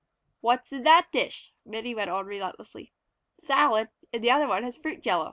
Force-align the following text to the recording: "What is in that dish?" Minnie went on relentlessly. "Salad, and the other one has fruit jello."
"What 0.39 0.63
is 0.65 0.71
in 0.71 0.83
that 0.85 1.11
dish?" 1.11 1.53
Minnie 1.63 1.93
went 1.93 2.09
on 2.09 2.25
relentlessly. 2.25 2.91
"Salad, 3.37 3.89
and 4.11 4.23
the 4.23 4.31
other 4.31 4.47
one 4.47 4.63
has 4.63 4.75
fruit 4.75 5.03
jello." 5.03 5.19